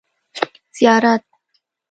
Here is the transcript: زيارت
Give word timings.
زيارت 0.77 1.23